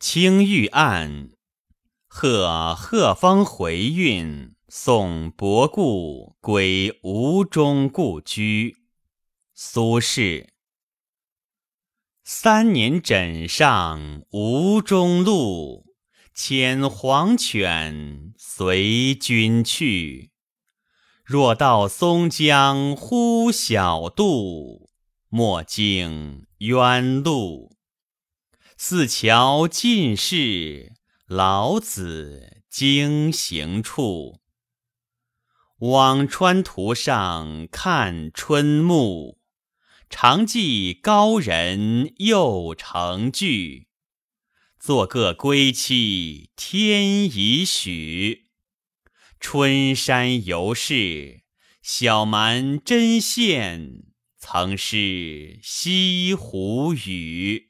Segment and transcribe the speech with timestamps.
[0.00, 1.28] 青玉案，
[2.08, 8.78] 贺鹤芳回韵，送伯固归吴中故居。
[9.54, 10.46] 苏轼。
[12.24, 15.84] 三年枕上吴中路，
[16.32, 20.30] 牵黄犬随君去。
[21.26, 24.88] 若到松江呼小渡，
[25.28, 27.69] 莫经渊路。
[28.82, 30.94] 四桥尽是
[31.26, 34.40] 老子经行处，
[35.80, 39.38] 辋川途上看春暮。
[40.08, 43.88] 常记高人又成句，
[44.78, 48.46] 作个归期天已许。
[49.38, 51.42] 春山犹是
[51.82, 54.04] 小蛮针线，
[54.38, 57.69] 曾是西湖雨。